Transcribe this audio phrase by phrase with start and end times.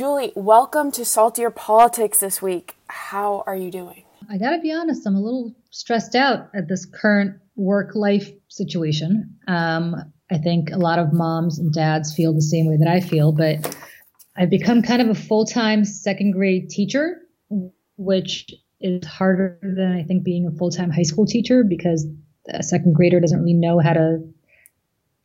[0.00, 2.74] Julie, welcome to Saltier Politics this week.
[2.86, 4.04] How are you doing?
[4.30, 9.36] I gotta be honest, I'm a little stressed out at this current work life situation.
[9.46, 9.94] Um,
[10.30, 13.32] I think a lot of moms and dads feel the same way that I feel,
[13.32, 13.76] but
[14.38, 17.18] I've become kind of a full time second grade teacher,
[17.98, 22.06] which is harder than I think being a full time high school teacher because
[22.48, 24.26] a second grader doesn't really know how to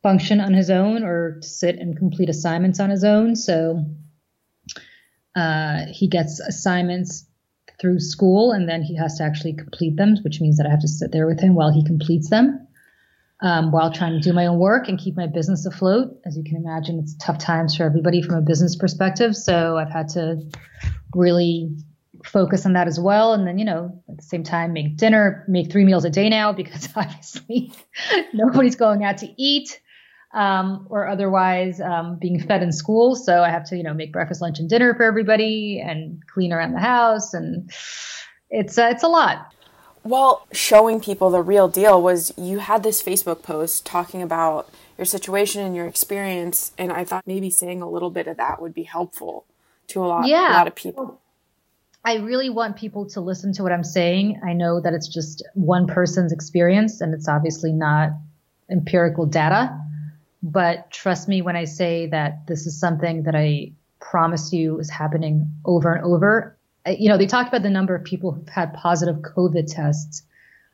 [0.02, 3.36] function on his own or sit and complete assignments on his own.
[3.36, 3.82] So
[5.36, 7.26] uh, he gets assignments
[7.80, 10.80] through school and then he has to actually complete them, which means that I have
[10.80, 12.66] to sit there with him while he completes them.
[13.42, 16.18] Um, while trying to do my own work and keep my business afloat.
[16.24, 19.36] As you can imagine, it's tough times for everybody from a business perspective.
[19.36, 20.40] So I've had to
[21.14, 21.76] really
[22.24, 23.34] focus on that as well.
[23.34, 26.30] And then, you know, at the same time, make dinner, make three meals a day
[26.30, 27.74] now because obviously
[28.32, 29.80] nobody's going out to eat
[30.36, 33.16] um, or otherwise um, being fed in school.
[33.16, 36.52] So I have to, you know, make breakfast, lunch, and dinner for everybody and clean
[36.52, 37.32] around the house.
[37.32, 37.70] And
[38.50, 39.52] it's, uh, it's a lot.
[40.04, 45.06] Well, showing people the real deal was you had this Facebook post talking about your
[45.06, 48.72] situation and your experience, and I thought maybe saying a little bit of that would
[48.72, 49.46] be helpful
[49.88, 50.52] to a lot, yeah.
[50.52, 51.20] a lot of people.
[52.04, 54.40] I really want people to listen to what I'm saying.
[54.46, 58.10] I know that it's just one person's experience, and it's obviously not
[58.70, 59.76] empirical data.
[60.42, 64.90] But trust me when I say that this is something that I promise you is
[64.90, 66.56] happening over and over
[66.86, 70.22] you know, they talked about the number of people who've had positive COVID tests.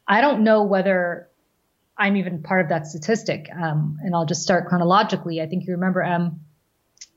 [0.07, 1.29] I don't know whether
[1.97, 3.49] I'm even part of that statistic.
[3.55, 5.41] Um, and I'll just start chronologically.
[5.41, 6.41] I think you remember, um,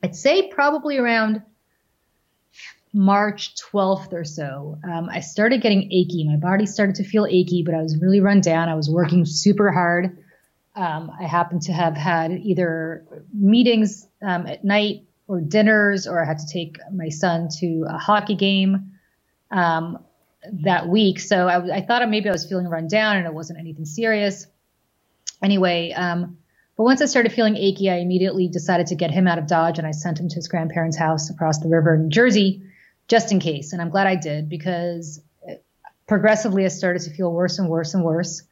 [0.03, 1.41] I'd say probably around
[2.93, 6.25] March 12th or so, um, I started getting achy.
[6.25, 8.69] My body started to feel achy, but I was really run down.
[8.69, 10.17] I was working super hard.
[10.75, 16.25] Um, I happened to have had either meetings um, at night or dinners, or I
[16.25, 18.91] had to take my son to a hockey game
[19.51, 20.03] um,
[20.63, 21.19] that week.
[21.19, 24.47] So I, I, thought maybe I was feeling run down and it wasn't anything serious.
[25.41, 26.37] Anyway, um,
[26.77, 29.79] but once I started feeling achy, I immediately decided to get him out of Dodge
[29.79, 32.63] and I sent him to his grandparents' house across the river in New Jersey,
[33.07, 33.71] just in case.
[33.73, 35.21] And I'm glad I did because
[36.07, 38.43] progressively I started to feel worse and worse and worse.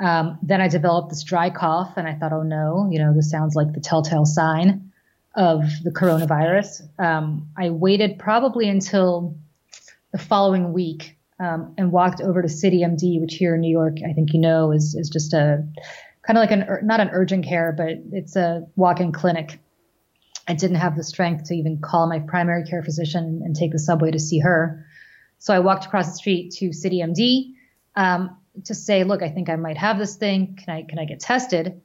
[0.00, 3.30] Um, then I developed this dry cough, and I thought, oh no, you know, this
[3.30, 4.92] sounds like the telltale sign
[5.34, 6.82] of the coronavirus.
[6.98, 9.36] Um, I waited probably until
[10.12, 13.98] the following week um, and walked over to City MD, which here in New York,
[14.08, 15.66] I think you know, is is just a
[16.26, 19.60] kind of like an not an urgent care, but it's a walk-in clinic.
[20.46, 23.78] I didn't have the strength to even call my primary care physician and take the
[23.78, 24.86] subway to see her,
[25.38, 27.54] so I walked across the street to City MD
[27.96, 30.56] um, to say, "Look, I think I might have this thing.
[30.56, 31.80] Can I can I get tested?"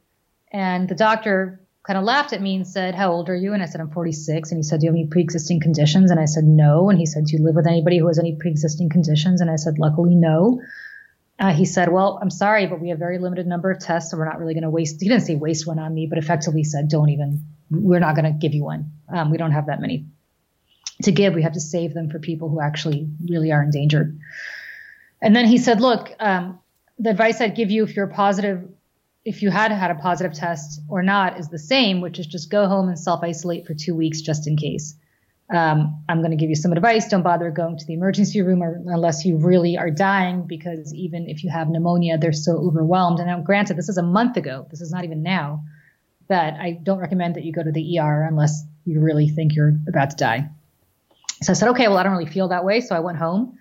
[0.52, 3.54] And the doctor kind of laughed at me and said, How old are you?
[3.54, 4.52] And I said, I'm 46.
[4.52, 6.12] And he said, Do you have any pre existing conditions?
[6.12, 6.90] And I said, No.
[6.90, 9.42] And he said, Do you live with anybody who has any pre existing conditions?
[9.42, 10.62] And I said, Luckily, no.
[11.40, 14.18] Uh, he said, Well, I'm sorry, but we have very limited number of tests, so
[14.18, 15.02] we're not really going to waste.
[15.02, 18.32] He didn't say waste one on me, but effectively said, Don't even, we're not going
[18.32, 18.92] to give you one.
[19.10, 20.06] Um, we don't have that many
[21.02, 21.34] to give.
[21.34, 24.18] We have to save them for people who actually really are endangered.
[25.22, 26.60] And then he said, Look, um,
[27.00, 28.68] the advice I'd give you if you're positive
[29.26, 32.50] if you had had a positive test or not is the same, which is just
[32.50, 34.96] go home and self isolate for two weeks just in case.
[35.50, 37.08] Um, I'm going to give you some advice.
[37.08, 41.30] Don't bother going to the emergency room or, unless you really are dying, because even
[41.30, 43.20] if you have pneumonia, they're so overwhelmed.
[43.20, 44.68] And now, granted, this is a month ago.
[44.72, 45.64] This is not even now.
[46.30, 49.76] That I don't recommend that you go to the ER unless you really think you're
[49.88, 50.50] about to die.
[51.42, 52.80] So I said, okay, well, I don't really feel that way.
[52.80, 53.58] So I went home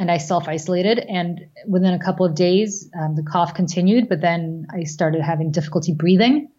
[0.00, 0.98] and I self isolated.
[0.98, 5.52] And within a couple of days, um, the cough continued, but then I started having
[5.52, 6.50] difficulty breathing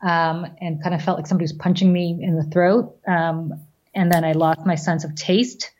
[0.00, 2.96] um, and kind of felt like somebody was punching me in the throat.
[3.06, 3.52] Um,
[3.94, 5.70] and then I lost my sense of taste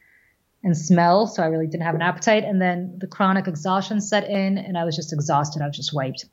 [0.62, 2.44] and smell, so I really didn't have an appetite.
[2.44, 5.62] And then the chronic exhaustion set in, and I was just exhausted.
[5.62, 6.26] I was just wiped.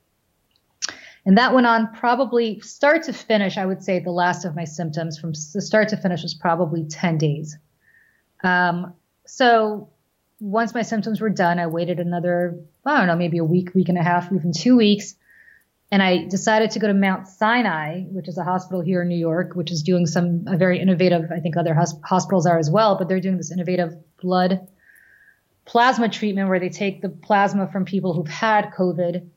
[1.26, 3.58] And that went on probably start to finish.
[3.58, 7.18] I would say the last of my symptoms from start to finish was probably 10
[7.18, 7.58] days.
[8.44, 8.94] Um,
[9.26, 9.93] so
[10.44, 13.88] once my symptoms were done, I waited another, I don't know, maybe a week, week
[13.88, 15.16] and a half, even two weeks.
[15.90, 19.18] And I decided to go to Mount Sinai, which is a hospital here in New
[19.18, 22.98] York, which is doing some a very innovative, I think other hospitals are as well,
[22.98, 24.68] but they're doing this innovative blood
[25.66, 29.30] plasma treatment where they take the plasma from people who've had COVID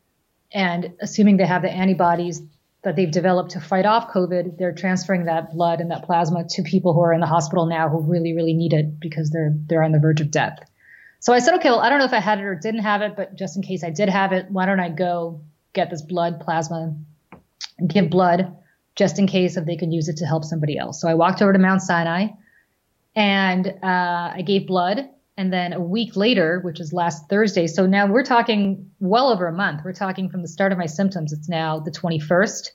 [0.51, 2.43] and assuming they have the antibodies
[2.83, 6.63] that they've developed to fight off COVID, they're transferring that blood and that plasma to
[6.63, 9.85] people who are in the hospital now who really, really need it because they're they're
[9.85, 10.59] on the verge of death.
[11.21, 13.03] So I said, okay, well, I don't know if I had it or didn't have
[13.03, 15.43] it, but just in case I did have it, why don't I go
[15.73, 16.95] get this blood plasma
[17.79, 18.57] and give blood
[18.97, 21.01] just in case if they could use it to help somebody else.
[21.01, 22.29] So I walked over to Mount Sinai
[23.15, 25.09] And uh, I gave blood.
[25.39, 29.47] And then a week later, which is last Thursday, so now we're talking well over
[29.47, 29.83] a month.
[29.85, 31.31] We're talking from the start of my symptoms.
[31.31, 32.71] It's now the 21st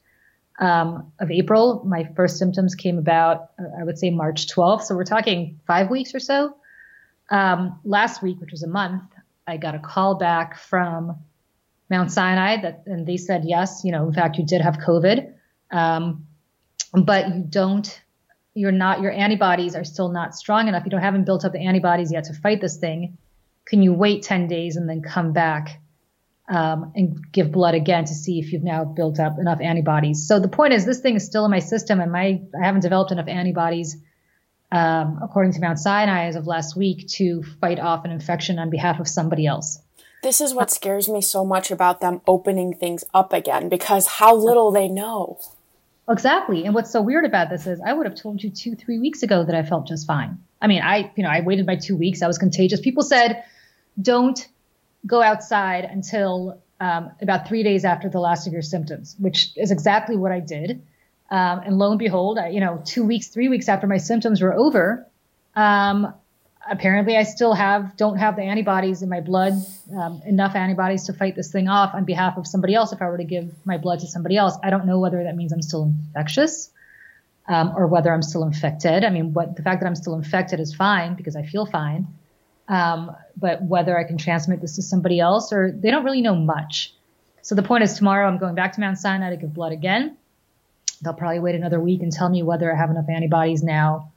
[0.60, 1.84] um, of April.
[1.86, 3.50] My first symptoms came about,
[3.80, 4.84] I would say March 12th.
[4.84, 6.56] So we're talking five weeks or so.
[7.32, 9.04] Um, last week, which was a month,
[9.48, 11.16] I got a call back from
[11.90, 15.34] Mount Sinai that, and they said, yes, you know, in fact, you did have COVID,
[15.72, 16.28] um,
[16.94, 18.02] but you don't,
[18.54, 20.84] you're not, your antibodies are still not strong enough.
[20.84, 23.18] You don't haven't built up the antibodies yet to fight this thing.
[23.66, 25.80] Can you wait 10 days and then come back
[26.50, 30.28] um, and give blood again to see if you've now built up enough antibodies?
[30.28, 32.82] So the point is, this thing is still in my system, and my I haven't
[32.82, 33.96] developed enough antibodies
[34.72, 38.70] um, according to Mount Sinai as of last week, to fight off an infection on
[38.70, 39.80] behalf of somebody else.
[40.24, 44.36] This is what scares me so much about them opening things up again because how
[44.36, 45.40] little they know.
[46.10, 46.66] Exactly.
[46.66, 49.24] And what's so weird about this is I would have told you two, three weeks
[49.24, 50.38] ago that I felt just fine.
[50.62, 52.22] I mean, I, you know, I waited my two weeks.
[52.22, 52.80] I was contagious.
[52.80, 53.44] People said,
[54.00, 54.48] don't
[55.08, 59.72] go outside until um, about three days after the last of your symptoms, which is
[59.72, 60.86] exactly what I did.
[61.32, 64.42] Um, and lo and behold, I, you know, two weeks, three weeks after my symptoms
[64.42, 65.08] were over,
[65.56, 66.14] um,
[66.70, 69.54] apparently I still have don't have the antibodies in my blood,
[69.98, 72.92] um, enough antibodies to fight this thing off on behalf of somebody else.
[72.92, 75.36] If I were to give my blood to somebody else, I don't know whether that
[75.38, 76.70] means I'm still infectious
[77.48, 79.06] um, or whether I'm still infected.
[79.06, 82.08] I mean, what the fact that I'm still infected is fine because I feel fine.
[82.68, 86.36] Um, but whether I can transmit this to somebody else or they don't really know
[86.36, 86.94] much.
[87.42, 90.18] So the point is tomorrow I'm going back to Mount Sinai to give blood again.
[91.02, 94.12] They'll probably wait another week and tell me whether I have enough antibodies now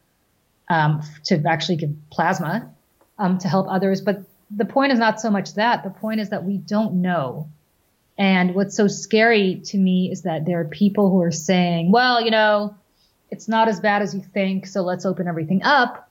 [0.68, 2.70] um, to actually give plasma
[3.18, 4.00] um, to help others.
[4.00, 5.84] But the point is not so much that.
[5.84, 7.48] The point is that we don't know.
[8.16, 12.22] And what's so scary to me is that there are people who are saying, well,
[12.24, 12.76] you know,
[13.30, 16.08] it's not as bad as you think, so let's open everything up.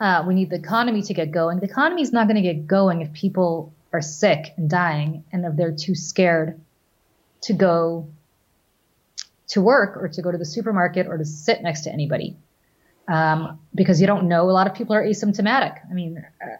[0.00, 1.58] Uh, we need the economy to get going.
[1.58, 5.44] The economy is not going to get going if people are sick and dying and
[5.44, 6.60] if they're too scared
[7.42, 8.08] to go
[9.48, 12.36] to work or to go to the supermarket or to sit next to anybody
[13.08, 14.48] um, because you don't know.
[14.48, 15.78] A lot of people are asymptomatic.
[15.90, 16.56] I mean, uh,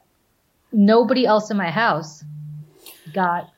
[0.72, 2.24] nobody else in my house
[3.12, 3.50] got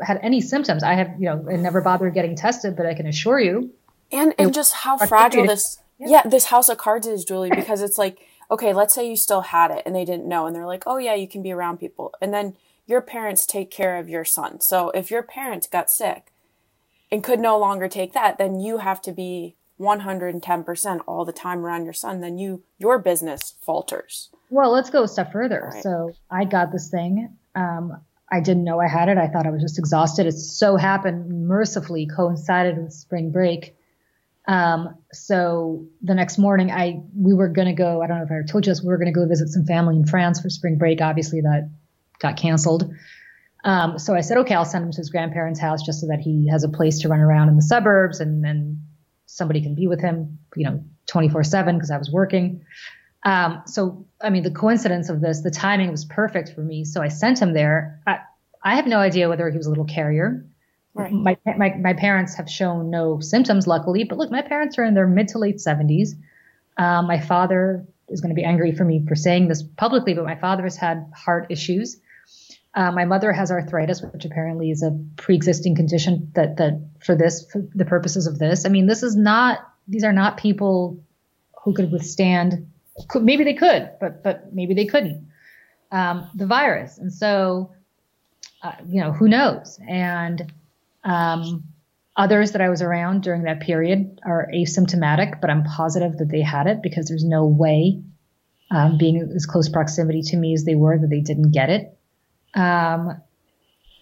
[0.00, 0.82] had any symptoms.
[0.82, 3.70] I have, you know, I never bothered getting tested, but I can assure you.
[4.10, 6.08] And and just how fragile this yeah.
[6.08, 8.18] yeah, this house of cards is, Julie, because it's like,
[8.50, 10.98] okay, let's say you still had it and they didn't know and they're like, "Oh
[10.98, 14.60] yeah, you can be around people." And then your parents take care of your son.
[14.60, 16.31] So if your parents got sick,
[17.12, 21.64] and could no longer take that, then you have to be 110% all the time
[21.64, 24.30] around your son, then you your business falters.
[24.48, 25.70] Well, let's go a step further.
[25.74, 25.82] Right.
[25.82, 27.36] So I got this thing.
[27.54, 28.00] Um,
[28.30, 29.18] I didn't know I had it.
[29.18, 30.26] I thought I was just exhausted.
[30.26, 33.76] It so happened mercifully coincided with spring break.
[34.48, 38.02] Um, so the next morning, I we were gonna go.
[38.02, 38.82] I don't know if I told you this.
[38.82, 41.00] We were gonna go visit some family in France for spring break.
[41.00, 41.70] Obviously, that
[42.18, 42.90] got canceled.
[43.64, 46.18] Um, so I said, okay, I'll send him to his grandparents' house just so that
[46.20, 48.82] he has a place to run around in the suburbs and then
[49.26, 52.64] somebody can be with him, you know, 24 seven because I was working.
[53.24, 56.84] Um, so, I mean, the coincidence of this, the timing was perfect for me.
[56.84, 58.00] So I sent him there.
[58.06, 58.18] I,
[58.64, 60.44] I have no idea whether he was a little carrier.
[60.94, 61.12] Right.
[61.12, 64.94] My, my, my parents have shown no symptoms, luckily, but look, my parents are in
[64.94, 66.10] their mid to late 70s.
[66.76, 70.24] Um, my father is going to be angry for me for saying this publicly, but
[70.24, 71.98] my father has had heart issues.
[72.74, 77.46] Uh, my mother has arthritis, which apparently is a pre-existing condition that that for this
[77.50, 78.64] for the purposes of this.
[78.64, 81.02] I mean, this is not these are not people
[81.62, 82.70] who could withstand.
[83.08, 85.28] Could, maybe they could, but but maybe they couldn't.
[85.90, 87.72] Um, the virus, and so
[88.62, 89.78] uh, you know who knows.
[89.86, 90.50] And
[91.04, 91.64] um,
[92.16, 96.40] others that I was around during that period are asymptomatic, but I'm positive that they
[96.40, 98.02] had it because there's no way,
[98.70, 101.98] um, being as close proximity to me as they were, that they didn't get it.
[102.54, 103.20] Um,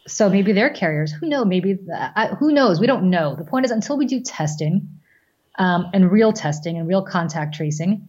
[0.06, 1.12] so maybe they're carriers.
[1.12, 1.46] Who knows?
[1.46, 2.80] Maybe the, who knows?
[2.80, 3.36] We don't know.
[3.36, 5.00] The point is, until we do testing
[5.58, 8.08] um, and real testing and real contact tracing,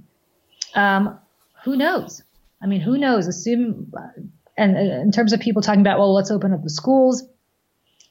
[0.74, 1.20] um,
[1.64, 2.24] who knows?
[2.62, 3.28] I mean, who knows?
[3.28, 3.92] Assume,
[4.58, 7.24] and uh, in terms of people talking about, well, let's open up the schools.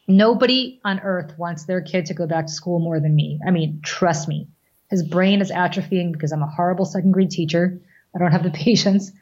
[0.06, 3.40] Nobody on earth wants their kid to go back to school more than me.
[3.46, 4.49] I mean, trust me.
[4.88, 7.80] His brain is atrophying because I'm a horrible second grade teacher.
[8.14, 9.12] I don't have the patience.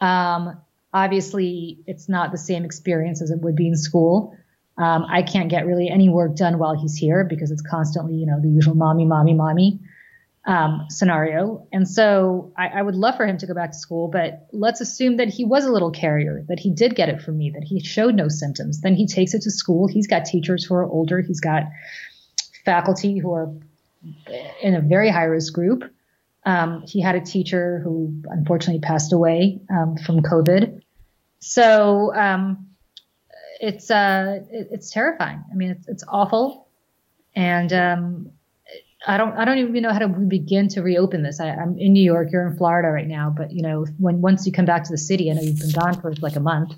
[0.00, 0.60] Um,
[0.92, 4.34] Obviously, it's not the same experience as it would be in school.
[4.78, 8.26] Um, I can't get really any work done while he's here because it's constantly, you
[8.26, 9.80] know, the usual mommy, mommy, mommy
[10.48, 11.66] um, scenario.
[11.72, 14.80] And so I, I, would love for him to go back to school, but let's
[14.80, 17.64] assume that he was a little carrier, that he did get it from me, that
[17.64, 18.80] he showed no symptoms.
[18.80, 19.88] Then he takes it to school.
[19.88, 21.20] He's got teachers who are older.
[21.20, 21.64] He's got
[22.64, 23.52] faculty who are
[24.62, 25.84] in a very high risk group.
[26.48, 30.80] Um, he had a teacher who unfortunately passed away um, from COVID.
[31.40, 32.68] So um,
[33.60, 35.44] it's uh, it, it's terrifying.
[35.52, 36.68] I mean, it's, it's awful,
[37.36, 38.30] and um,
[39.06, 41.38] I don't I don't even know how to begin to reopen this.
[41.38, 44.46] I, am in New York, you're in Florida right now, but you know when once
[44.46, 46.72] you come back to the city, I know you've been gone for like a month,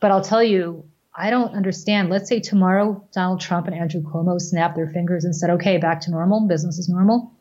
[0.00, 2.08] but I'll tell you, I don't understand.
[2.08, 6.00] Let's say tomorrow Donald Trump and Andrew Cuomo snapped their fingers and said, "Okay, back
[6.02, 7.33] to normal, business is normal."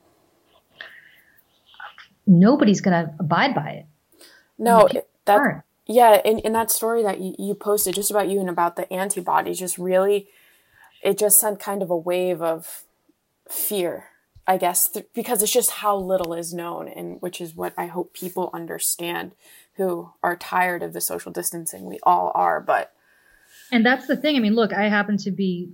[2.25, 3.85] Nobody's going to abide by it.
[4.57, 4.87] No,
[5.25, 5.63] that aren't.
[5.87, 8.91] yeah, in in that story that you, you posted just about you and about the
[8.91, 10.29] antibodies, just really,
[11.01, 12.83] it just sent kind of a wave of
[13.49, 14.05] fear
[14.45, 17.85] I guess, th- because it's just how little is known, and which is what I
[17.85, 19.31] hope people understand
[19.75, 21.85] who are tired of the social distancing.
[21.85, 22.93] We all are, but.
[23.71, 24.35] And that's the thing.
[24.35, 25.71] I mean, look, I happen to be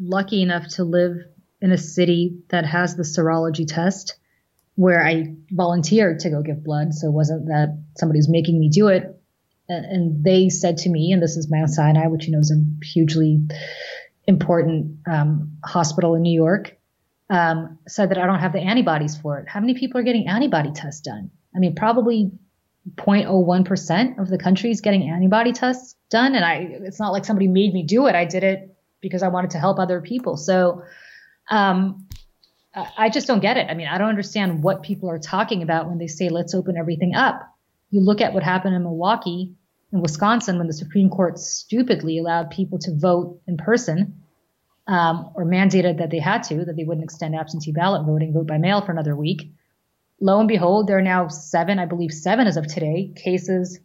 [0.00, 1.18] lucky enough to live
[1.60, 4.16] in a city that has the serology test
[4.76, 6.94] where I volunteered to go give blood.
[6.94, 9.20] So it wasn't that somebody was making me do it.
[9.68, 12.84] And they said to me, and this is Mount Sinai, which you know is a
[12.84, 13.46] hugely
[14.26, 16.76] important um, hospital in New York
[17.30, 19.48] um, said that I don't have the antibodies for it.
[19.48, 21.30] How many people are getting antibody tests done?
[21.54, 22.30] I mean, probably
[22.96, 26.34] 0.01% of the country is getting antibody tests done.
[26.34, 28.14] And I, it's not like somebody made me do it.
[28.14, 30.36] I did it because I wanted to help other people.
[30.36, 30.82] So,
[31.50, 32.06] um,
[32.74, 33.68] I just don't get it.
[33.70, 36.76] I mean, I don't understand what people are talking about when they say, let's open
[36.76, 37.40] everything up.
[37.90, 39.54] You look at what happened in Milwaukee,
[39.92, 44.22] in Wisconsin, when the Supreme Court stupidly allowed people to vote in person
[44.88, 48.48] um, or mandated that they had to, that they wouldn't extend absentee ballot voting, vote
[48.48, 49.52] by mail for another week.
[50.20, 53.78] Lo and behold, there are now seven, I believe seven as of today, cases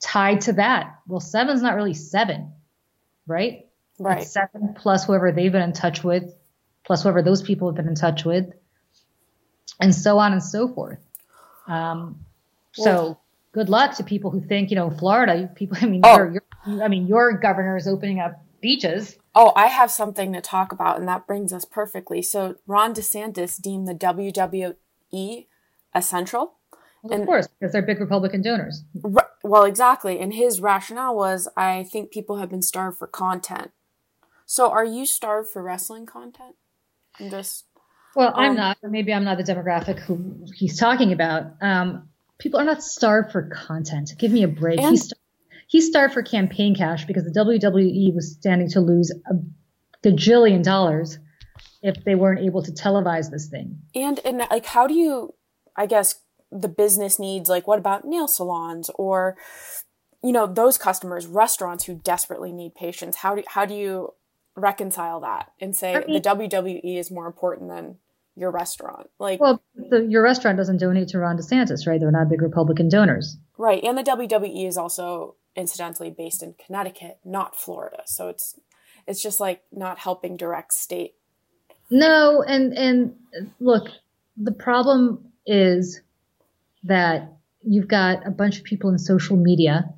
[0.00, 0.98] tied to that.
[1.08, 2.52] Well, seven's not really seven,
[3.26, 3.66] right?
[3.98, 4.22] Right.
[4.22, 6.32] It's seven plus whoever they've been in touch with,
[6.88, 8.46] plus whoever those people have been in touch with,
[9.78, 10.98] and so on and so forth.
[11.66, 12.24] Um,
[12.78, 13.18] well, so
[13.52, 16.32] good luck to people who think, you know, Florida, people, I mean, oh.
[16.66, 19.18] I mean, your governor is opening up beaches.
[19.34, 22.22] Oh, I have something to talk about, and that brings us perfectly.
[22.22, 25.46] So, Ron DeSantis deemed the WWE
[25.94, 26.54] essential.
[27.02, 28.82] Well, and, of course, because they're big Republican donors.
[29.44, 30.18] well, exactly.
[30.18, 33.72] And his rationale was I think people have been starved for content.
[34.46, 36.56] So, are you starved for wrestling content?
[37.20, 37.64] I'm just.
[38.16, 38.78] Well, I'm um, not.
[38.82, 41.52] Maybe I'm not the demographic who he's talking about.
[41.60, 42.08] Um,
[42.38, 44.12] people are not starved for content.
[44.18, 44.80] Give me a break.
[44.80, 45.12] And, he's
[45.68, 49.34] he starved for campaign cash because the WWE was standing to lose a
[50.06, 51.18] gajillion dollars
[51.82, 53.78] if they weren't able to televise this thing.
[53.94, 55.34] And and like how do you
[55.76, 59.36] I guess the business needs like what about nail salons or
[60.22, 64.14] you know those customers restaurants who desperately need patients how do how do you
[64.58, 67.96] reconcile that and say I mean, the WWE is more important than
[68.36, 72.28] your restaurant like well the, your restaurant doesn't donate to Ron DeSantis right they're not
[72.28, 78.02] big Republican donors right and the WWE is also incidentally based in Connecticut, not Florida.
[78.06, 78.58] So it's
[79.06, 81.14] it's just like not helping direct state.
[81.90, 83.16] No, and and
[83.60, 83.88] look,
[84.36, 86.00] the problem is
[86.84, 89.92] that you've got a bunch of people in social media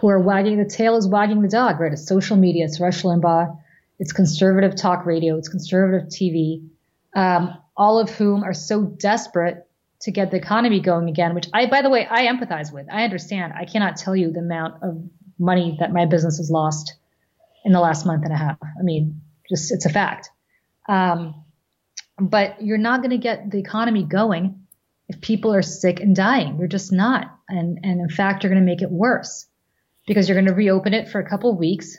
[0.00, 1.92] who are wagging the tail is wagging the dog, right?
[1.92, 3.58] It's social media, it's Rush Limbaugh,
[3.98, 6.68] it's conservative talk radio, it's conservative TV,
[7.14, 9.66] um, all of whom are so desperate
[10.02, 12.86] to get the economy going again, which I, by the way, I empathize with.
[12.92, 13.54] I understand.
[13.54, 15.02] I cannot tell you the amount of
[15.38, 16.94] money that my business has lost
[17.64, 18.58] in the last month and a half.
[18.62, 20.30] I mean, just it's a fact.
[20.88, 21.44] Um,
[22.18, 24.66] but you're not going to get the economy going
[25.08, 26.58] if people are sick and dying.
[26.58, 27.26] You're just not.
[27.48, 29.46] And, and in fact, you're going to make it worse
[30.06, 31.98] because you're going to reopen it for a couple of weeks.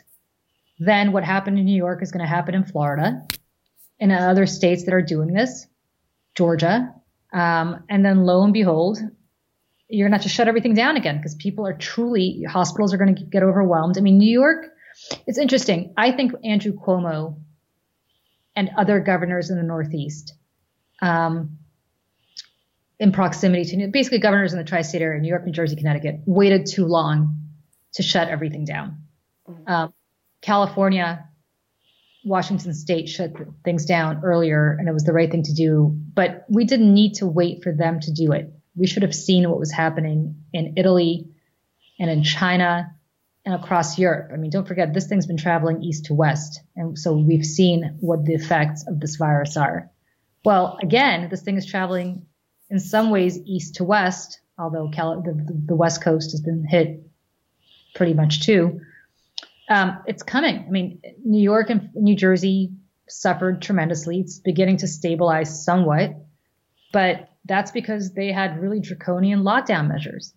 [0.78, 3.26] Then what happened in New York is going to happen in Florida
[4.00, 5.66] and other states that are doing this,
[6.36, 6.94] Georgia,
[7.32, 8.98] um, and then lo and behold,
[9.88, 12.98] you're going to have to shut everything down again because people are truly, hospitals are
[12.98, 13.98] going to get overwhelmed.
[13.98, 14.66] I mean, New York,
[15.26, 15.94] it's interesting.
[15.96, 17.40] I think Andrew Cuomo
[18.54, 20.34] and other governors in the Northeast,
[21.00, 21.58] um,
[22.98, 26.20] in proximity to basically governors in the tri state area, New York, New Jersey, Connecticut,
[26.26, 27.48] waited too long
[27.94, 29.04] to shut everything down.
[29.48, 29.72] Mm-hmm.
[29.72, 29.94] Um,
[30.40, 31.28] California
[32.24, 33.32] Washington state shut
[33.64, 37.14] things down earlier and it was the right thing to do, but we didn't need
[37.14, 38.52] to wait for them to do it.
[38.76, 41.28] We should have seen what was happening in Italy
[41.98, 42.94] and in China
[43.44, 44.30] and across Europe.
[44.32, 46.60] I mean, don't forget, this thing's been traveling east to west.
[46.76, 49.90] And so we've seen what the effects of this virus are.
[50.44, 52.26] Well, again, this thing is traveling
[52.70, 57.02] in some ways east to west, although Cal- the, the West Coast has been hit
[57.94, 58.80] pretty much too
[59.68, 60.64] um, it's coming.
[60.66, 62.72] I mean, New York and New Jersey
[63.08, 64.20] suffered tremendously.
[64.20, 66.16] It's beginning to stabilize somewhat,
[66.92, 70.34] but that's because they had really draconian lockdown measures.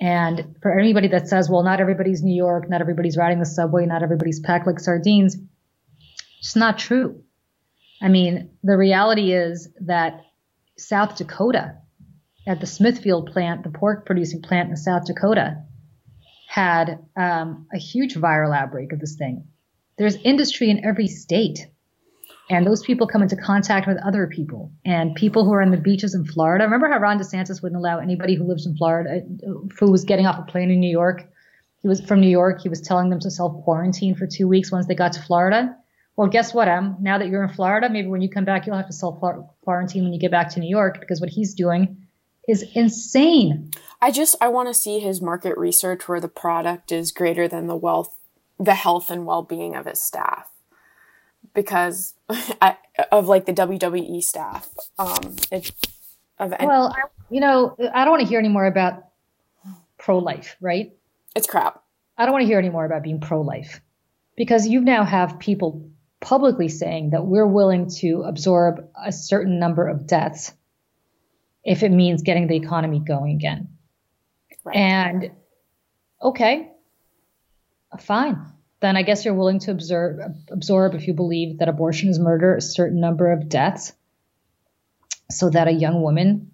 [0.00, 3.86] And for anybody that says, well, not everybody's New York, not everybody's riding the subway,
[3.86, 5.36] not everybody's packed like sardines,
[6.40, 7.22] it's not true.
[8.00, 10.24] I mean, the reality is that
[10.76, 11.76] South Dakota,
[12.48, 15.62] at the Smithfield plant, the pork producing plant in South Dakota,
[16.52, 19.42] had um, a huge viral outbreak of this thing.
[19.96, 21.66] There's industry in every state.
[22.50, 25.78] And those people come into contact with other people and people who are on the
[25.78, 26.64] beaches in Florida.
[26.64, 29.22] Remember how Ron DeSantis wouldn't allow anybody who lives in Florida,
[29.78, 31.22] who was getting off a plane in New York,
[31.80, 34.70] he was from New York, he was telling them to self quarantine for two weeks
[34.70, 35.74] once they got to Florida.
[36.16, 36.96] Well, guess what, Em?
[37.00, 39.20] Now that you're in Florida, maybe when you come back, you'll have to self
[39.62, 42.01] quarantine when you get back to New York because what he's doing
[42.48, 43.70] is insane.
[44.00, 47.66] I just I want to see his market research where the product is greater than
[47.66, 48.16] the wealth,
[48.58, 50.50] the health and well being of his staff,
[51.54, 52.14] because
[52.60, 52.76] I,
[53.10, 54.68] of like the WWE staff.
[54.98, 55.70] Um, it,
[56.38, 59.04] of well, I, you know, I don't want to hear any more about
[59.98, 60.92] pro life, right?
[61.36, 61.82] It's crap.
[62.18, 63.80] I don't want to hear any more about being pro life
[64.36, 65.88] because you now have people
[66.20, 70.52] publicly saying that we're willing to absorb a certain number of deaths
[71.64, 73.68] if it means getting the economy going again.
[74.64, 74.76] Right.
[74.76, 75.30] And
[76.20, 76.70] okay,
[78.00, 78.44] fine.
[78.80, 80.18] Then I guess you're willing to absorb,
[80.50, 83.92] absorb if you believe that abortion is murder, a certain number of deaths,
[85.30, 86.50] so that a young woman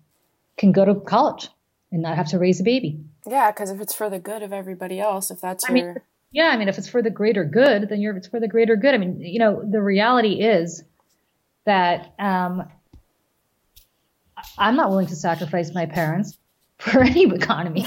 [0.58, 1.48] can go to college
[1.90, 3.00] and not have to raise a baby.
[3.26, 6.02] Yeah, because if it's for the good of everybody else, if that's I your mean,
[6.30, 8.76] yeah, I mean, if it's for the greater good, then you're, it's for the greater
[8.76, 8.94] good.
[8.94, 10.82] I mean, you know, the reality is
[11.64, 12.68] that um,
[14.56, 16.38] I'm not willing to sacrifice my parents
[16.78, 17.86] for any economy.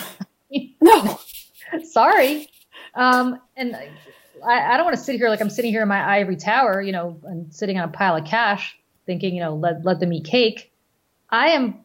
[0.81, 1.19] no,
[1.83, 2.47] sorry.
[2.93, 3.75] Um, and
[4.45, 6.81] I, I don't want to sit here like I'm sitting here in my ivory tower,
[6.81, 10.13] you know, and sitting on a pile of cash, thinking, you know, let let them
[10.13, 10.71] eat cake.
[11.29, 11.79] I am.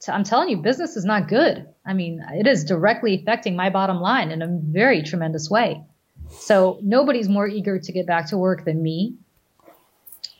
[0.00, 1.66] T- I'm telling you, business is not good.
[1.84, 5.82] I mean, it is directly affecting my bottom line in a very tremendous way.
[6.30, 9.14] So nobody's more eager to get back to work than me.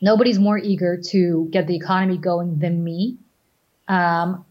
[0.01, 3.17] Nobody's more eager to get the economy going than me,
[3.89, 4.45] um,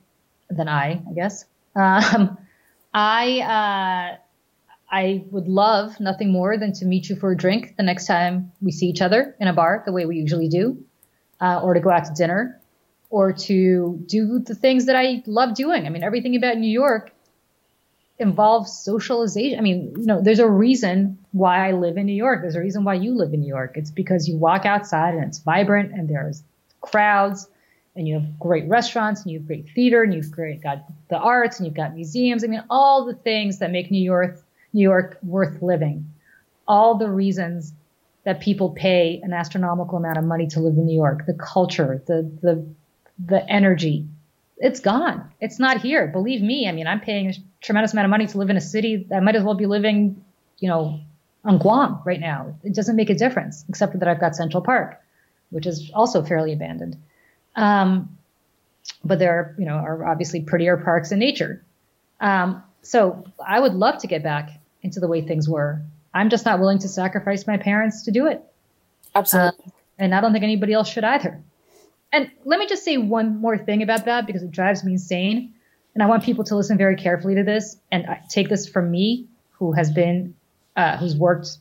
[0.49, 1.45] than I, I guess.
[1.75, 2.37] Um,
[2.93, 4.17] I uh,
[4.89, 8.51] I would love nothing more than to meet you for a drink the next time
[8.61, 10.83] we see each other in a bar, the way we usually do,
[11.41, 12.59] uh, or to go out to dinner,
[13.09, 15.85] or to do the things that I love doing.
[15.85, 17.11] I mean, everything about New York
[18.19, 19.59] involves socialization.
[19.59, 22.41] I mean, you know, there's a reason why I live in New York.
[22.41, 23.73] There's a reason why you live in New York.
[23.75, 26.41] It's because you walk outside and it's vibrant and there's
[26.81, 27.47] crowds
[27.97, 31.17] and you have great restaurants and you have great theater and you've great, got the
[31.17, 32.43] arts and you've got museums.
[32.43, 36.13] I mean, all the things that make New York, New York worth living.
[36.67, 37.73] All the reasons
[38.23, 42.03] that people pay an astronomical amount of money to live in New York, the culture,
[42.05, 42.65] the, the,
[43.25, 44.05] the energy,
[44.57, 45.31] it's gone.
[45.39, 46.07] It's not here.
[46.07, 46.67] Believe me.
[46.67, 49.23] I mean, I'm paying a tremendous amount of money to live in a city that
[49.23, 50.23] might as well be living,
[50.59, 50.99] you know,
[51.43, 52.53] on Guam right now.
[52.63, 55.01] It doesn't make a difference, except that I've got Central Park,
[55.49, 56.97] which is also fairly abandoned.
[57.57, 58.17] Um,
[59.03, 61.63] but there are, you know, are obviously prettier parks in nature.
[62.21, 64.49] Um, so I would love to get back
[64.81, 65.81] into the way things were.
[66.13, 68.41] I'm just not willing to sacrifice my parents to do it.
[69.13, 69.65] Absolutely.
[69.65, 71.41] Uh, and I don't think anybody else should either.
[72.13, 75.53] And let me just say one more thing about that because it drives me insane.
[75.93, 79.27] And I want people to listen very carefully to this and take this from me,
[79.51, 80.35] who has been,
[80.75, 81.57] uh, who's worked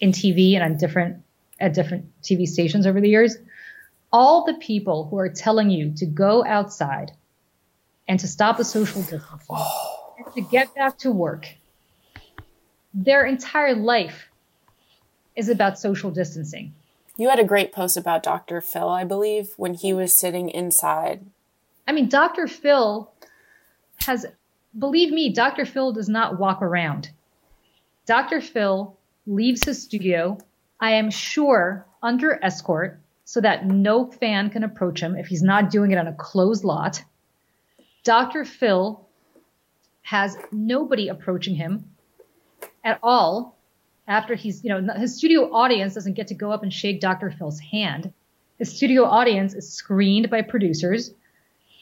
[0.00, 1.22] in TV and on different,
[1.58, 3.36] at different TV stations over the years.
[4.12, 7.12] All the people who are telling you to go outside
[8.06, 10.14] and to stop the social distancing oh.
[10.18, 11.48] and to get back to work,
[12.92, 14.28] their entire life
[15.34, 16.74] is about social distancing.
[17.16, 18.60] You had a great post about Dr.
[18.60, 21.26] Phil, I believe, when he was sitting inside.
[21.86, 22.46] I mean, Dr.
[22.46, 23.10] Phil
[23.98, 24.26] has,
[24.78, 25.64] believe me, Dr.
[25.64, 27.10] Phil does not walk around.
[28.06, 28.40] Dr.
[28.40, 28.96] Phil
[29.26, 30.38] leaves his studio,
[30.80, 35.70] I am sure, under escort so that no fan can approach him if he's not
[35.70, 37.02] doing it on a closed lot.
[38.04, 38.44] Dr.
[38.44, 39.06] Phil
[40.02, 41.84] has nobody approaching him
[42.84, 43.56] at all
[44.08, 47.30] after he's, you know, his studio audience doesn't get to go up and shake Dr.
[47.30, 48.12] Phil's hand.
[48.58, 51.12] His studio audience is screened by producers.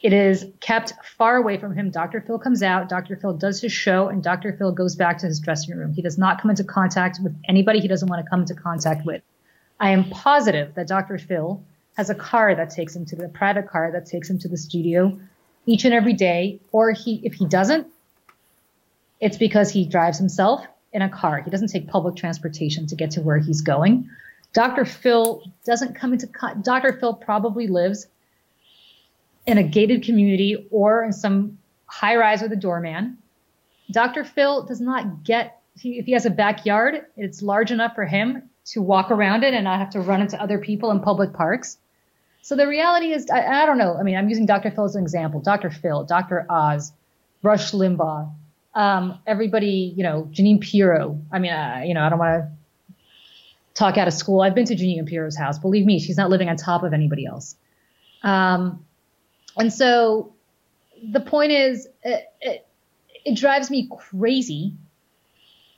[0.03, 1.91] It is kept far away from him.
[1.91, 2.21] Dr.
[2.21, 3.15] Phil comes out, Dr.
[3.15, 4.53] Phil does his show, and Dr.
[4.53, 5.93] Phil goes back to his dressing room.
[5.93, 9.05] He does not come into contact with anybody he doesn't want to come into contact
[9.05, 9.21] with.
[9.81, 11.17] I am positive that Dr.
[11.17, 11.61] Phil
[11.97, 14.55] has a car that takes him to the private car that takes him to the
[14.55, 15.19] studio
[15.65, 16.59] each and every day.
[16.71, 17.87] Or he, if he doesn't,
[19.19, 20.63] it's because he drives himself
[20.93, 21.41] in a car.
[21.41, 24.07] He doesn't take public transportation to get to where he's going.
[24.53, 24.85] Dr.
[24.85, 26.29] Phil doesn't come into
[26.61, 26.93] Dr.
[26.99, 28.05] Phil probably lives
[29.47, 33.17] in a gated community or in some high rise with a doorman.
[33.91, 34.25] Dr.
[34.25, 38.81] Phil does not get, if he has a backyard, it's large enough for him to
[38.81, 41.77] walk around it and not have to run into other people in public parks.
[42.41, 43.95] So the reality is, I, I don't know.
[43.95, 44.71] I mean, I'm using Dr.
[44.71, 45.39] Phil as an example.
[45.41, 45.69] Dr.
[45.69, 46.45] Phil, Dr.
[46.49, 46.91] Oz,
[47.43, 48.31] Rush Limbaugh,
[48.73, 51.21] um, everybody, you know, Jeanine Pirro.
[51.31, 51.51] I mean,
[51.87, 52.95] you know, I don't want to
[53.73, 54.41] talk out of school.
[54.41, 55.59] I've been to Jeanine Pirro's house.
[55.59, 57.55] Believe me, she's not living on top of anybody else.
[58.23, 58.85] Um,
[59.57, 60.33] and so
[61.03, 62.67] the point is, it, it,
[63.25, 64.73] it drives me crazy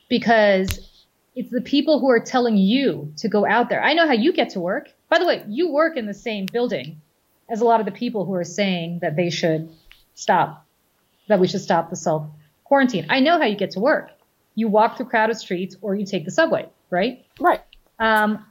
[0.10, 0.90] because
[1.36, 3.84] it's the people who are telling you to go out there.
[3.84, 4.90] I know how you get to work.
[5.10, 7.02] By the way, you work in the same building
[7.50, 9.70] as a lot of the people who are saying that they should
[10.16, 10.66] stop,
[11.28, 12.28] that we should stop the self
[12.64, 13.08] quarantine.
[13.10, 14.12] I know how you get to work.
[14.56, 17.26] You walk through crowded streets or you take the subway, right?
[17.40, 17.62] Right.
[18.00, 18.46] Um,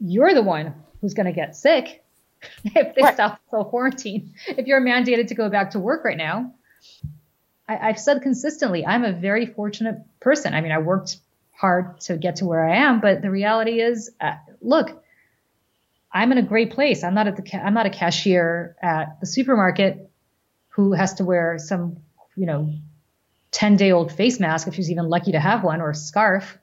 [0.00, 2.04] you're the one who's going to get sick
[2.64, 3.14] if they right.
[3.14, 4.34] stop self quarantine.
[4.46, 6.52] If you're mandated to go back to work right now,
[7.68, 10.54] I, have said consistently, I'm a very fortunate person.
[10.54, 11.18] I mean, I worked
[11.58, 15.02] hard to get to where I am, but the reality is, uh, look,
[16.12, 17.02] I'm in a great place.
[17.02, 20.08] I'm not at the ca- I'm not a cashier at the supermarket
[20.68, 21.96] who has to wear some,
[22.36, 22.72] you know,
[23.50, 26.56] 10 day old face mask if she's even lucky to have one or a scarf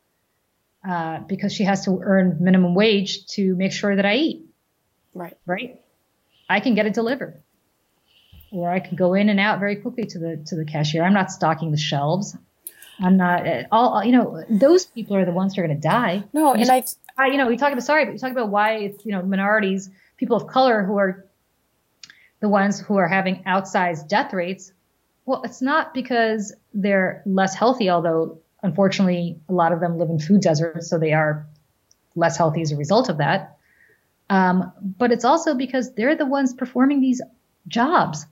[0.88, 4.46] uh, because she has to earn minimum wage to make sure that I eat.
[5.14, 5.38] Right.
[5.46, 5.82] Right.
[6.48, 7.42] I can get it delivered,
[8.52, 11.04] or I can go in and out very quickly to the to the cashier.
[11.04, 12.38] I'm not stocking the shelves.
[13.00, 14.04] I'm not all.
[14.04, 16.24] You know, those people are the ones who are going to die.
[16.34, 16.84] No, and, and I,
[17.18, 19.22] I, you know, we talk about sorry, but we talk about why it's you know
[19.22, 21.26] minorities, people of color who are
[22.40, 24.72] the ones who are having outsized death rates.
[25.26, 30.20] Well, it's not because they're less healthy, although unfortunately a lot of them live in
[30.20, 31.48] food deserts, so they are
[32.16, 33.58] less healthy as a result of that.
[34.30, 37.22] Um, but it's also because they're the ones performing these
[37.68, 38.26] jobs.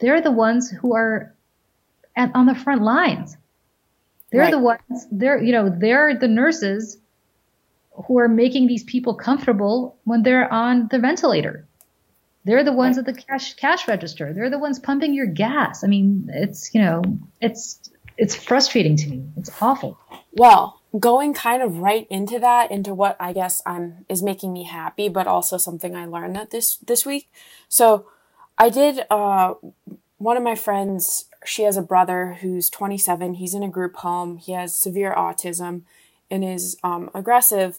[0.00, 1.34] They're the ones who are
[2.14, 3.36] at, on the front lines.
[4.30, 4.50] They're right.
[4.50, 6.98] the ones, they're, you know, they're the nurses
[8.06, 11.66] who are making these people comfortable when they're on the ventilator.
[12.44, 14.32] They're the ones at the cash cash register.
[14.32, 15.84] They're the ones pumping your gas.
[15.84, 17.02] I mean, it's you know,
[17.42, 19.24] it's it's frustrating to me.
[19.36, 19.98] It's awful.
[20.32, 24.64] Well, going kind of right into that, into what I guess I'm is making me
[24.64, 27.30] happy, but also something I learned that this this week.
[27.68, 28.06] So,
[28.56, 29.04] I did.
[29.10, 29.54] Uh,
[30.18, 33.34] one of my friends, she has a brother who's 27.
[33.34, 34.36] He's in a group home.
[34.36, 35.82] He has severe autism,
[36.30, 37.78] and is um, aggressive,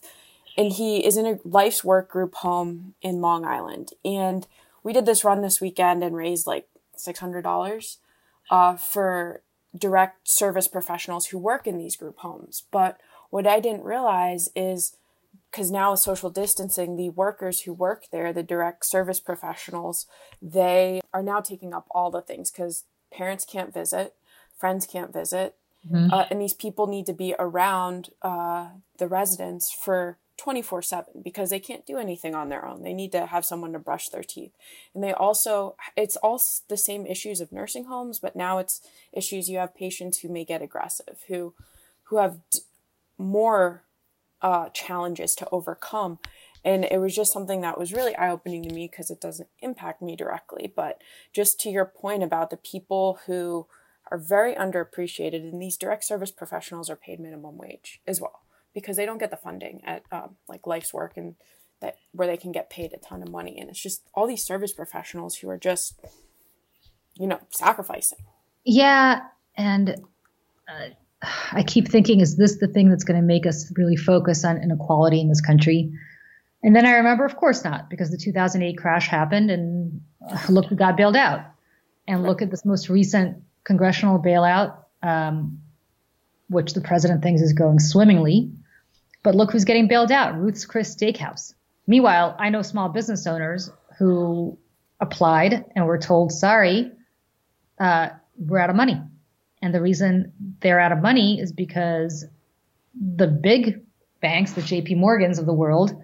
[0.57, 3.91] and he is in a Life's WORC group home in Long Island.
[4.03, 4.47] And
[4.83, 7.97] we did this run this weekend and raised like six hundred dollars
[8.49, 9.41] uh, for
[9.77, 12.63] direct service professionals who work in these group homes.
[12.71, 12.99] But
[13.29, 14.95] what I didn't realize is
[15.51, 20.05] because now with social distancing, the workers who work there, the direct service professionals,
[20.41, 24.13] they are now taking up all the things because parents can't visit,
[24.57, 26.13] friends can't visit, mm-hmm.
[26.13, 31.49] uh, and these people need to be around uh, the residents for 24 7 because
[31.49, 32.81] they can't do anything on their own.
[32.81, 34.53] They need to have someone to brush their teeth.
[34.95, 38.79] And they also, it's all the same issues of nursing homes, but now it's
[39.11, 41.53] issues you have patients who may get aggressive, who,
[42.03, 42.59] who have d-
[43.17, 43.83] more
[44.41, 46.19] uh, challenges to overcome.
[46.63, 49.49] And it was just something that was really eye opening to me because it doesn't
[49.61, 50.71] impact me directly.
[50.73, 51.01] But
[51.33, 53.67] just to your point about the people who
[54.11, 58.41] are very underappreciated, and these direct service professionals are paid minimum wage as well
[58.73, 61.35] because they don't get the funding at um, like Life's WORC and
[61.81, 64.43] that where they can get paid a ton of money and it's just all these
[64.43, 65.99] service professionals who are just
[67.15, 68.19] you know sacrificing
[68.65, 69.21] yeah
[69.55, 70.01] and
[70.67, 70.89] uh,
[71.51, 74.61] i keep thinking is this the thing that's going to make us really focus on
[74.61, 75.91] inequality in this country
[76.63, 80.69] and then i remember of course not because the 2008 crash happened and uh, look
[80.69, 81.41] we got bailed out
[82.07, 85.59] and look at this most recent congressional bailout um,
[86.49, 88.51] which the president thinks is going swimmingly
[89.23, 91.53] but look who's getting bailed out Ruth's Chris Steakhouse.
[91.87, 94.57] Meanwhile, I know small business owners who
[94.99, 96.91] applied and were told, sorry,
[97.79, 99.01] uh, we're out of money.
[99.61, 102.25] And the reason they're out of money is because
[102.93, 103.81] the big
[104.21, 106.01] banks, the JP Morgans of the world,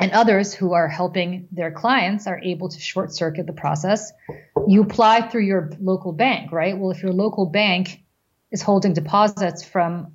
[0.00, 4.12] and others who are helping their clients are able to short circuit the process.
[4.66, 6.76] You apply through your local bank, right?
[6.76, 8.02] Well, if your local bank
[8.50, 10.14] is holding deposits from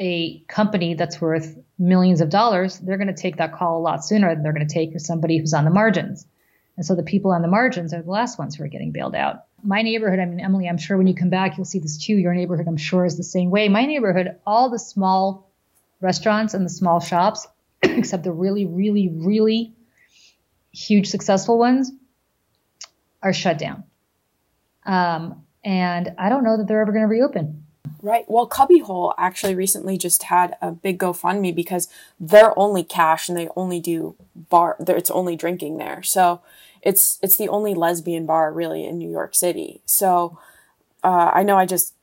[0.00, 4.04] a company that's worth millions of dollars, they're going to take that call a lot
[4.04, 6.26] sooner than they're going to take somebody who's on the margins.
[6.76, 9.14] And so the people on the margins are the last ones who are getting bailed
[9.14, 9.44] out.
[9.62, 12.14] My neighborhood, I mean, Emily, I'm sure when you come back, you'll see this too.
[12.14, 13.68] Your neighborhood, I'm sure, is the same way.
[13.68, 15.50] My neighborhood, all the small
[16.00, 17.46] restaurants and the small shops,
[17.82, 19.74] except the really, really, really
[20.72, 21.90] huge successful ones,
[23.22, 23.84] are shut down.
[24.86, 27.64] Um, and I don't know that they're ever going to reopen.
[28.02, 28.24] Right.
[28.28, 33.48] Well, Cubbyhole actually recently just had a big GoFundMe because they're only cash and they
[33.56, 34.76] only do bar.
[34.80, 36.40] It's only drinking there, so
[36.82, 39.80] it's it's the only lesbian bar really in New York City.
[39.84, 40.38] So
[41.02, 41.94] uh, I know I just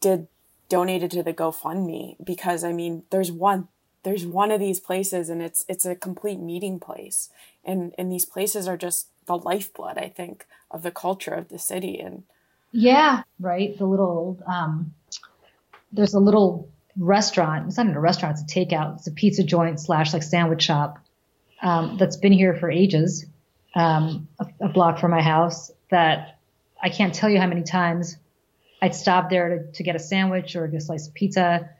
[0.00, 0.28] did
[0.68, 3.68] donated to the GoFundMe because I mean there's one
[4.02, 7.30] there's one of these places and it's it's a complete meeting place.
[7.64, 11.58] And and these places are just the lifeblood I think of the culture of the
[11.58, 11.98] city.
[11.98, 12.24] And
[12.72, 13.76] yeah right?
[13.76, 14.94] The little um
[15.92, 16.68] there's a little
[16.98, 20.62] restaurant it's not a restaurant it's a takeout it's a pizza joint slash like sandwich
[20.62, 20.98] shop
[21.62, 23.26] um, that's been here for ages
[23.76, 26.38] um, a, a block from my house that
[26.82, 28.16] I can't tell you how many times
[28.82, 31.70] I'd stop there to, to get a sandwich or a slice of pizza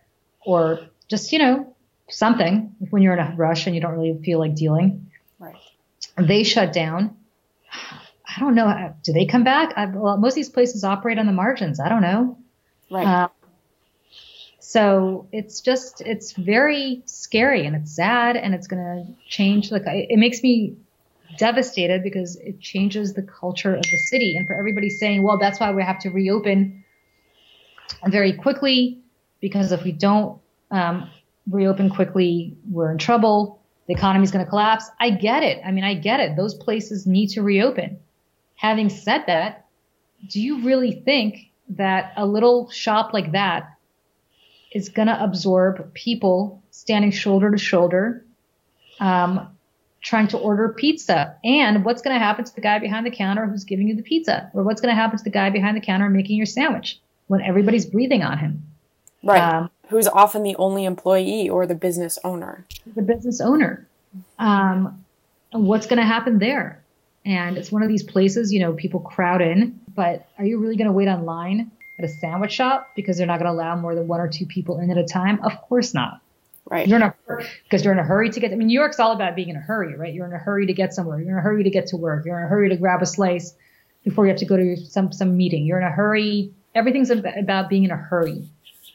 [0.44, 1.74] or just, you know,
[2.08, 5.10] something when you're in a rush and you don't really feel like dealing.
[5.38, 5.56] Right.
[6.16, 7.16] They shut down.
[7.72, 8.94] I don't know.
[9.02, 9.72] Do they come back?
[9.76, 11.80] I, well, most of these places operate on the margins.
[11.80, 12.38] I don't know.
[12.90, 13.06] Right.
[13.06, 13.28] Uh,
[14.60, 19.70] so it's just, it's very scary and it's sad and it's going to change.
[19.70, 20.76] Like, it makes me
[21.38, 24.36] devastated because it changes the culture of the city.
[24.36, 26.84] And for everybody saying, well, that's why we have to reopen
[28.06, 29.00] very quickly
[29.40, 31.10] because if we don't um,
[31.50, 33.60] reopen quickly, we're in trouble.
[33.86, 34.90] The economy is going to collapse.
[34.98, 35.60] I get it.
[35.64, 36.36] I mean, I get it.
[36.36, 37.98] Those places need to reopen.
[38.56, 39.66] Having said that,
[40.28, 43.76] do you really think that a little shop like that
[44.72, 48.24] is going to absorb people standing shoulder to shoulder,
[49.00, 49.55] um,
[50.06, 51.36] trying to order pizza?
[51.44, 54.02] And what's going to happen to the guy behind the counter who's giving you the
[54.02, 54.50] pizza?
[54.54, 57.00] Or what's going to happen to the guy behind the counter making your sandwich?
[57.26, 58.62] when everybody's breathing on him.
[59.22, 59.40] Right.
[59.40, 62.66] Um, Who's often the only employee or the business owner.
[62.94, 63.86] The business owner.
[64.38, 65.04] Um,
[65.52, 66.82] what's going to happen there?
[67.24, 70.76] And it's one of these places, you know, people crowd in, but are you really
[70.76, 73.94] going to wait online at a sandwich shop because they're not going to allow more
[73.94, 75.40] than one or two people in at a time?
[75.42, 76.20] Of course not.
[76.68, 76.88] Right.
[76.88, 77.14] You're in a
[77.64, 78.52] because you're in a hurry to get.
[78.52, 80.12] I mean, New York's all about being in a hurry, right?
[80.12, 81.20] You're in a hurry to get somewhere.
[81.20, 82.24] You're in a hurry to get to work.
[82.26, 83.54] You're in a hurry to grab a slice
[84.04, 85.64] before you have to go to some some meeting.
[85.64, 88.48] You're in a hurry everything's about being in a hurry.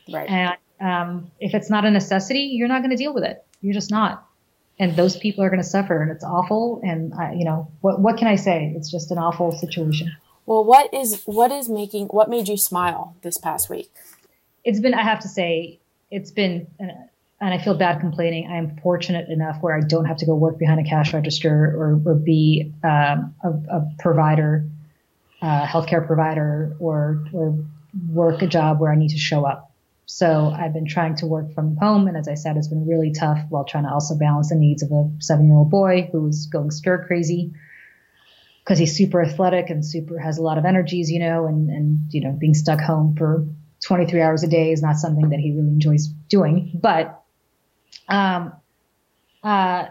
[0.09, 0.29] Right.
[0.29, 3.43] And um, if it's not a necessity, you're not going to deal with it.
[3.61, 4.25] You're just not.
[4.79, 6.79] And those people are going to suffer, and it's awful.
[6.83, 8.73] And I, you know, what what can I say?
[8.75, 10.15] It's just an awful situation.
[10.45, 13.91] Well, what is what is making what made you smile this past week?
[14.63, 15.79] It's been, I have to say,
[16.09, 17.07] it's been, uh,
[17.41, 18.47] and I feel bad complaining.
[18.49, 21.73] I am fortunate enough where I don't have to go work behind a cash register
[21.75, 24.69] or, or be um, a, a provider
[25.41, 27.57] uh, healthcare provider or or
[28.09, 29.71] work a job where I need to show up.
[30.05, 33.11] So I've been trying to work from home, and as I said, it's been really
[33.11, 37.05] tough while trying to also balance the needs of a seven-year-old boy who's going stir
[37.05, 37.53] crazy
[38.63, 42.13] because he's super athletic and super has a lot of energies, you know, and and
[42.13, 43.47] you know being stuck home for
[43.83, 46.79] 23 hours a day is not something that he really enjoys doing.
[46.79, 47.20] But
[48.07, 48.53] um,
[49.43, 49.85] uh,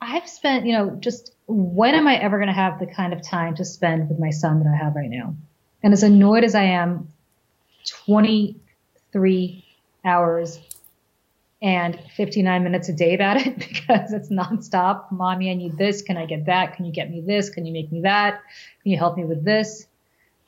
[0.00, 3.22] I've spent, you know, just when am I ever going to have the kind of
[3.22, 5.34] time to spend with my son that I have right now?
[5.82, 7.12] And as annoyed as I am,
[8.04, 9.64] 23
[10.04, 10.60] hours
[11.60, 15.10] and 59 minutes a day about it because it's nonstop.
[15.10, 16.02] Mommy, I need this.
[16.02, 16.76] Can I get that?
[16.76, 17.50] Can you get me this?
[17.50, 18.40] Can you make me that?
[18.82, 19.86] Can you help me with this?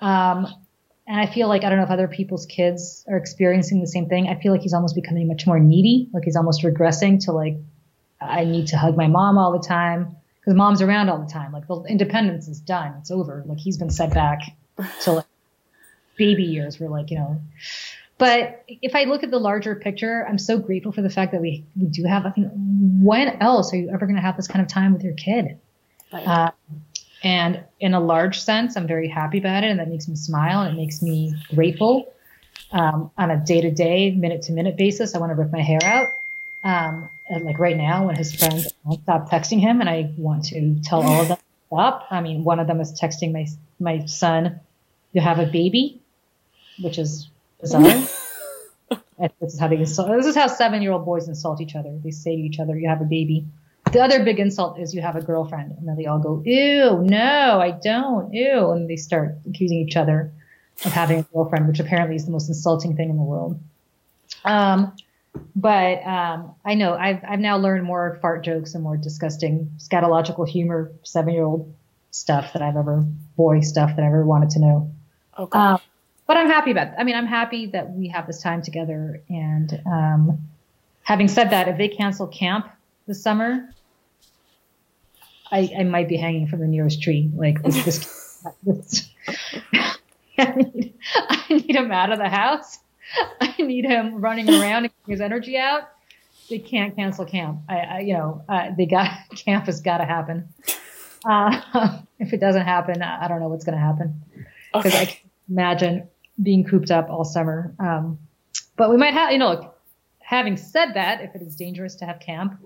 [0.00, 0.46] Um,
[1.06, 4.08] and I feel like I don't know if other people's kids are experiencing the same
[4.08, 4.28] thing.
[4.28, 6.08] I feel like he's almost becoming much more needy.
[6.12, 7.56] Like he's almost regressing to like,
[8.20, 11.52] I need to hug my mom all the time because mom's around all the time.
[11.52, 12.94] Like the independence is done.
[13.00, 13.42] It's over.
[13.46, 14.40] Like he's been set back
[15.02, 15.26] to like
[16.16, 17.40] baby years where like, you know,
[18.18, 21.40] but if I look at the larger picture, I'm so grateful for the fact that
[21.40, 24.46] we, we do have, I think, when else are you ever going to have this
[24.46, 25.58] kind of time with your kid?
[26.12, 26.26] Right.
[26.26, 26.50] Uh,
[27.22, 29.70] and in a large sense, I'm very happy about it.
[29.70, 32.12] And that makes me smile and it makes me grateful.
[32.72, 35.60] Um, on a day to day, minute to minute basis, I want to rip my
[35.60, 36.08] hair out.
[36.62, 37.08] Um,
[37.42, 38.68] like right now when his friends
[39.02, 42.06] stop texting him and I want to tell all of them stop.
[42.10, 43.46] I mean, one of them is texting my,
[43.78, 44.60] my son,
[45.12, 46.00] you have a baby,
[46.80, 47.28] which is
[47.60, 47.82] bizarre.
[49.40, 51.96] this is how they insult, this is how seven year old boys insult each other.
[52.02, 53.46] They say to each other, you have a baby.
[53.92, 55.72] The other big insult is you have a girlfriend.
[55.72, 58.70] And then they all go, ew, no, I don't, ew.
[58.70, 60.32] And they start accusing each other
[60.84, 63.58] of having a girlfriend, which apparently is the most insulting thing in the world.
[64.44, 64.94] Um,
[65.56, 70.48] but um, I know I've I've now learned more fart jokes and more disgusting scatological
[70.48, 71.72] humor, seven year old
[72.10, 73.04] stuff that I've ever
[73.36, 74.92] boy stuff that I ever wanted to know.
[75.38, 75.58] Okay.
[75.58, 75.78] Um,
[76.26, 76.88] but I'm happy about.
[76.88, 76.94] It.
[76.98, 79.22] I mean, I'm happy that we have this time together.
[79.28, 80.38] And um,
[81.02, 82.68] having said that, if they cancel camp
[83.06, 83.68] this summer,
[85.52, 87.30] I, I might be hanging from the nearest tree.
[87.34, 89.10] Like this, this
[90.38, 92.78] I need, I need him out of the house.
[93.40, 95.82] I need him running around and his energy out.
[96.48, 97.60] They can't cancel camp.
[97.68, 100.48] I, I you know, uh, they got camp has got to happen.
[101.24, 104.22] Uh, if it doesn't happen, I don't know what's going to happen
[104.72, 105.02] because okay.
[105.02, 106.08] I can imagine
[106.42, 107.74] being cooped up all summer.
[107.78, 108.18] Um,
[108.76, 109.74] but we might have, you know,
[110.20, 112.58] having said that, if it is dangerous to have camp,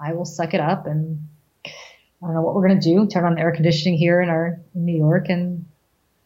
[0.00, 1.26] I will suck it up and
[2.22, 3.06] I don't know what we're going to do.
[3.06, 5.66] Turn on the air conditioning here in our in New York and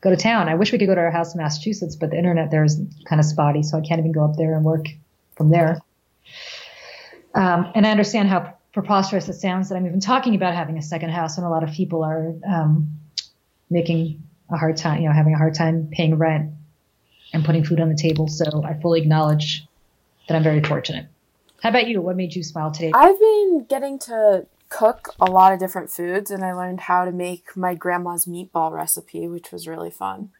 [0.03, 0.49] go to town.
[0.49, 2.81] I wish we could go to our house in Massachusetts, but the internet there is
[3.09, 4.87] kind of spotty, so I can't even go up there and work
[5.37, 5.79] from there.
[7.35, 10.83] Um, and I understand how preposterous it sounds that I'm even talking about having a
[10.83, 12.99] second house, and a lot of people are um,
[13.71, 16.53] making a hard time, you know, having a hard time paying rent
[17.33, 18.29] and putting food on the table.
[18.29, 19.67] So I fully acknowledge
[20.29, 21.07] that I'm very fortunate.
[21.63, 22.01] How about you?
[22.01, 22.93] What made you smile today?
[22.95, 27.13] I've been getting to cook a lot of different foods and I learned how to
[27.13, 30.31] make my grandma's meatball recipe, which was really fun.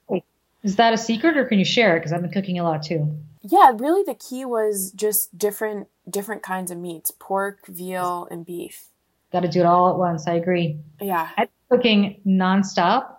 [0.63, 2.01] Is that a secret or can you share it?
[2.01, 3.17] Because I've been cooking a lot too.
[3.43, 8.87] Yeah, really the key was just different different kinds of meats, pork, veal, and beef.
[9.33, 10.27] Got to do it all at once.
[10.27, 10.79] I agree.
[11.01, 11.29] Yeah.
[11.37, 13.17] I'm cooking nonstop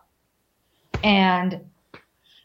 [1.03, 1.61] and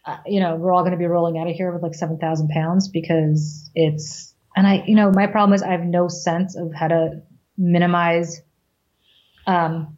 [0.05, 2.49] uh, you know, we're all going to be rolling out of here with like 7,000
[2.49, 6.73] pounds because it's, and I, you know, my problem is I have no sense of
[6.75, 7.23] how to
[7.57, 8.43] minimize
[9.47, 9.97] um,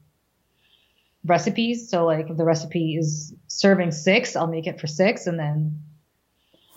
[1.25, 1.89] recipes.
[1.89, 5.81] So like if the recipe is serving six, I'll make it for six and then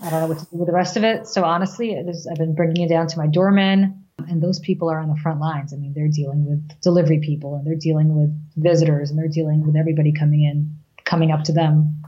[0.01, 1.27] I don't know what to do with the rest of it.
[1.27, 5.09] So honestly, I've been bringing it down to my doormen and those people are on
[5.09, 5.73] the front lines.
[5.73, 9.65] I mean, they're dealing with delivery people and they're dealing with visitors and they're dealing
[9.65, 12.03] with everybody coming in, coming up to them.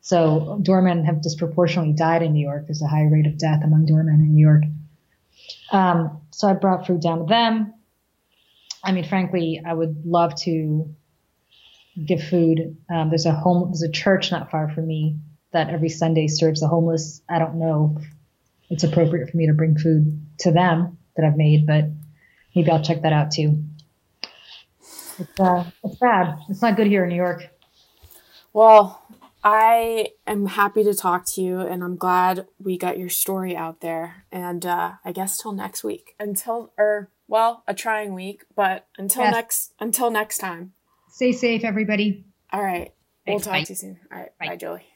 [0.00, 2.66] So doormen have disproportionately died in New York.
[2.66, 4.62] There's a high rate of death among doormen in New York.
[5.70, 7.74] Um, so I brought food down to them.
[8.84, 10.94] I mean, frankly, I would love to
[12.06, 12.76] give food.
[12.90, 15.16] Um, there's a home, there's a church not far from me
[15.52, 17.22] that every Sunday serves the homeless.
[17.28, 18.06] I don't know if
[18.70, 21.84] it's appropriate for me to bring food to them that I've made, but
[22.54, 23.64] maybe I'll check that out too.
[25.18, 26.38] It's, uh, it's bad.
[26.48, 27.48] It's not good here in New York.
[28.52, 29.02] Well,
[29.42, 33.80] I am happy to talk to you, and I'm glad we got your story out
[33.80, 34.24] there.
[34.30, 36.14] And uh, I guess till next week.
[36.20, 39.32] Until, or well, a trying week, but until yes.
[39.34, 40.72] next until next time.
[41.10, 42.24] Stay safe, everybody.
[42.52, 42.92] All right.
[43.26, 43.64] Thanks, we'll talk bye.
[43.64, 44.00] to you soon.
[44.10, 44.30] All right.
[44.40, 44.86] Bye, bye Julie.